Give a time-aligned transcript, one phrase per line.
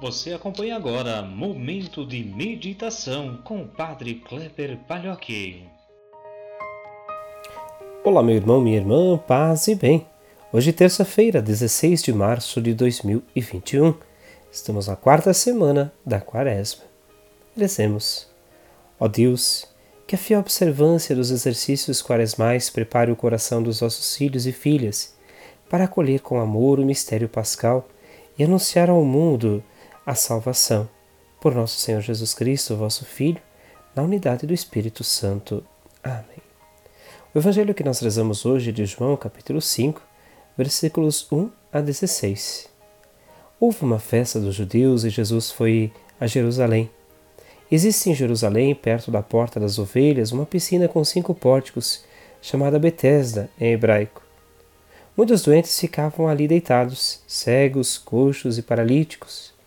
[0.00, 5.64] Você acompanha agora Momento de Meditação com o Padre Kleber Palhoque.
[8.04, 10.06] Olá, meu irmão, minha irmã, paz e bem.
[10.52, 13.92] Hoje, terça-feira, 16 de março de 2021.
[14.52, 16.84] Estamos na quarta semana da Quaresma.
[17.56, 18.28] Rezemos.
[19.00, 19.66] Ó Deus,
[20.06, 25.18] que a fiel observância dos exercícios quaresmais prepare o coração dos nossos filhos e filhas
[25.68, 27.88] para acolher com amor o mistério pascal
[28.38, 29.60] e anunciar ao mundo
[30.08, 30.88] a salvação.
[31.38, 33.42] Por nosso Senhor Jesus Cristo, vosso Filho,
[33.94, 35.62] na unidade do Espírito Santo.
[36.02, 36.40] Amém.
[37.34, 40.00] O evangelho que nós rezamos hoje é de João, capítulo 5,
[40.56, 42.70] versículos 1 a 16.
[43.60, 46.88] Houve uma festa dos judeus e Jesus foi a Jerusalém.
[47.70, 52.02] Existe em Jerusalém, perto da Porta das Ovelhas, uma piscina com cinco pórticos,
[52.40, 54.22] chamada Betesda em hebraico.
[55.14, 59.57] Muitos doentes ficavam ali deitados, cegos, coxos e paralíticos.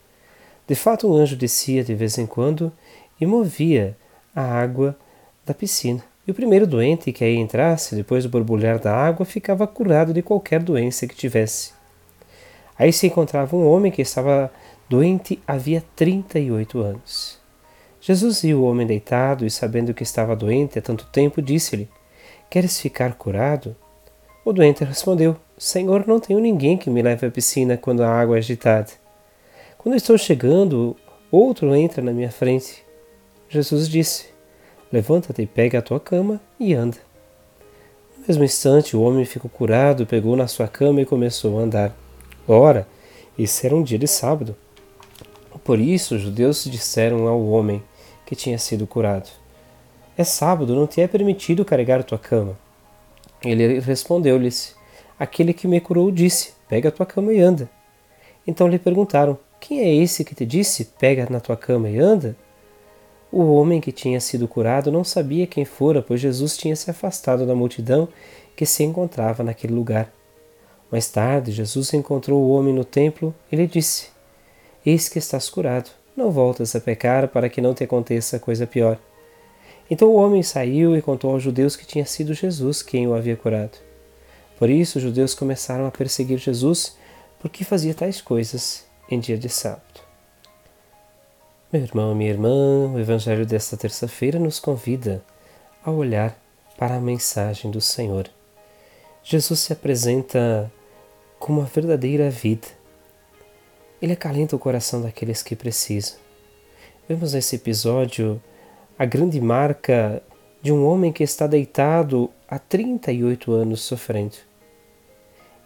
[0.71, 2.71] De fato, um anjo descia de vez em quando
[3.19, 3.97] e movia
[4.33, 4.97] a água
[5.45, 6.01] da piscina.
[6.25, 10.21] E o primeiro doente que aí entrasse, depois do borbulhar da água, ficava curado de
[10.21, 11.73] qualquer doença que tivesse.
[12.79, 14.49] Aí se encontrava um homem que estava
[14.87, 17.37] doente havia 38 anos.
[17.99, 21.89] Jesus viu o homem deitado e, sabendo que estava doente há tanto tempo, disse-lhe:
[22.49, 23.75] Queres ficar curado?
[24.45, 28.37] O doente respondeu: Senhor, não tenho ninguém que me leve à piscina quando a água
[28.37, 29.00] é agitada.
[29.81, 30.95] Quando estou chegando,
[31.31, 32.85] outro entra na minha frente.
[33.49, 34.27] Jesus disse:
[34.93, 36.97] Levanta-te, pega a tua cama e anda.
[38.15, 41.97] No mesmo instante, o homem ficou curado, pegou na sua cama e começou a andar.
[42.47, 42.87] Ora,
[43.35, 44.55] isso era um dia de sábado.
[45.63, 47.81] Por isso, os judeus disseram ao homem
[48.23, 49.31] que tinha sido curado:
[50.15, 52.55] É sábado, não te é permitido carregar a tua cama.
[53.43, 54.75] Ele respondeu-lhes:
[55.17, 57.67] Aquele que me curou disse: Pega a tua cama e anda.
[58.45, 62.35] Então lhe perguntaram: quem é esse que te disse: Pega na tua cama e anda?
[63.31, 67.45] O homem que tinha sido curado não sabia quem fora, pois Jesus tinha se afastado
[67.45, 68.09] da multidão
[68.55, 70.11] que se encontrava naquele lugar.
[70.91, 74.09] Mais tarde, Jesus encontrou o homem no templo e lhe disse:
[74.83, 78.97] Eis que estás curado, não voltas a pecar para que não te aconteça coisa pior.
[79.89, 83.37] Então o homem saiu e contou aos judeus que tinha sido Jesus quem o havia
[83.37, 83.77] curado.
[84.57, 86.97] Por isso os judeus começaram a perseguir Jesus
[87.39, 90.01] porque fazia tais coisas em dia de sábado.
[91.71, 95.23] Meu irmão, minha irmã, o Evangelho desta terça-feira nos convida
[95.83, 96.37] a olhar
[96.77, 98.29] para a mensagem do Senhor.
[99.23, 100.71] Jesus se apresenta
[101.37, 102.67] como a verdadeira vida.
[104.01, 106.17] Ele acalenta o coração daqueles que precisam.
[107.07, 108.41] Vemos nesse episódio
[108.97, 110.23] a grande marca
[110.61, 114.37] de um homem que está deitado há 38 anos sofrendo.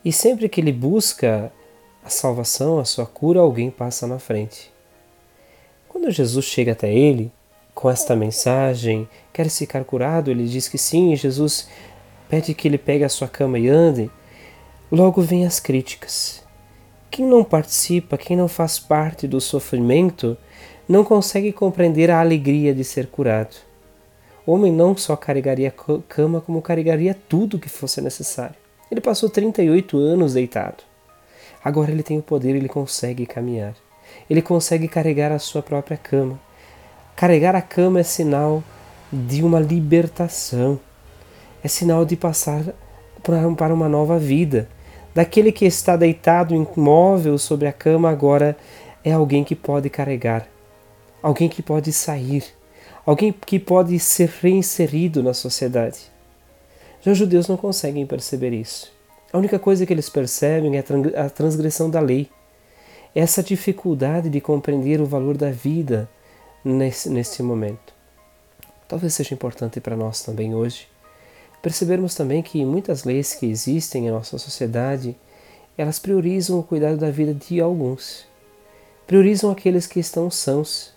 [0.03, 1.51] E sempre que ele busca
[2.05, 4.71] a salvação, a sua cura, alguém passa na frente.
[5.89, 7.31] Quando Jesus chega até ele
[7.73, 10.29] com esta mensagem, quer ficar curado?
[10.29, 11.67] Ele diz que sim, e Jesus
[12.29, 14.11] pede que ele pegue a sua cama e ande.
[14.91, 16.43] Logo vem as críticas.
[17.09, 20.37] Quem não participa, quem não faz parte do sofrimento,
[20.87, 23.55] não consegue compreender a alegria de ser curado.
[24.45, 25.73] O homem não só carregaria
[26.07, 28.55] cama, como carregaria tudo que fosse necessário.
[28.91, 30.83] Ele passou 38 anos deitado.
[31.65, 33.73] Agora ele tem o poder, ele consegue caminhar.
[34.29, 36.39] Ele consegue carregar a sua própria cama.
[37.15, 38.63] Carregar a cama é sinal
[39.11, 40.79] de uma libertação.
[41.63, 42.63] É sinal de passar
[43.57, 44.69] para uma nova vida.
[45.15, 48.55] Daquele que está deitado imóvel sobre a cama, agora
[49.03, 50.47] é alguém que pode carregar,
[51.19, 52.43] alguém que pode sair,
[53.05, 56.11] alguém que pode ser reinserido na sociedade.
[57.01, 58.94] Já os judeus não conseguem perceber isso.
[59.35, 60.83] A única coisa que eles percebem é
[61.19, 62.29] a transgressão da lei.
[63.13, 66.09] Essa dificuldade de compreender o valor da vida
[66.63, 67.93] nesse, nesse momento.
[68.87, 70.87] Talvez seja importante para nós também hoje
[71.61, 75.17] percebermos também que muitas leis que existem em nossa sociedade
[75.77, 78.25] elas priorizam o cuidado da vida de alguns.
[79.05, 80.93] Priorizam aqueles que estão sãos,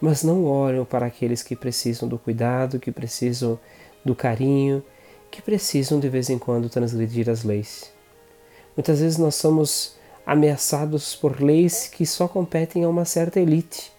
[0.00, 3.58] mas não olham para aqueles que precisam do cuidado, que precisam
[4.04, 4.84] do carinho,
[5.32, 7.90] que precisam de vez em quando transgredir as leis.
[8.76, 9.96] Muitas vezes nós somos
[10.26, 13.90] ameaçados por leis que só competem a uma certa elite.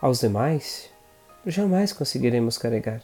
[0.00, 0.90] Aos demais,
[1.46, 3.00] jamais conseguiremos carregar.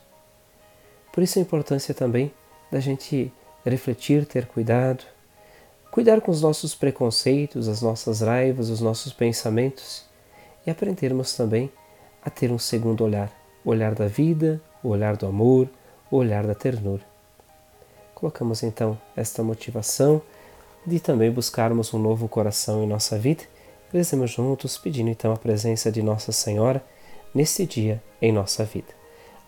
[1.13, 2.35] Por isso a importância também
[2.73, 3.33] da gente
[3.65, 5.05] refletir, ter cuidado,
[5.93, 10.05] cuidar com os nossos preconceitos, as nossas raivas, os nossos pensamentos
[10.67, 11.73] e aprendermos também
[12.21, 13.31] a ter um segundo olhar,
[13.65, 15.69] o olhar da vida, o olhar do amor,
[16.11, 17.14] o olhar da ternura.
[18.25, 20.23] Colocamos então esta motivação
[20.87, 23.43] de também buscarmos um novo coração em nossa vida
[23.93, 26.83] Rezemos juntos, pedindo então a presença de Nossa Senhora
[27.35, 28.89] neste dia em nossa vida.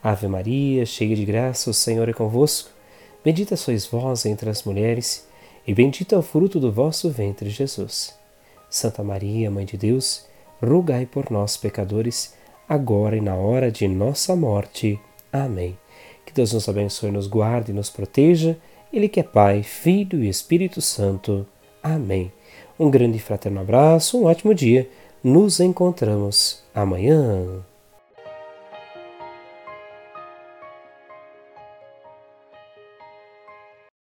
[0.03, 2.69] Ave Maria, cheia de graça, o Senhor é convosco.
[3.25, 5.27] Bendita sois vós entre as mulheres,
[5.67, 8.15] e bendito é o fruto do vosso ventre, Jesus.
[8.69, 10.27] Santa Maria, Mãe de Deus,
[10.63, 12.35] rogai por nós, pecadores,
[12.69, 15.01] agora e na hora de nossa morte.
[15.33, 15.79] Amém.
[16.37, 18.59] Deus nos abençoe, nos guarde e nos proteja.
[18.93, 21.47] Ele que é Pai, Filho e Espírito Santo.
[21.83, 22.31] Amém.
[22.79, 24.87] Um grande fraterno abraço, um ótimo dia.
[25.25, 27.65] Nos encontramos amanhã.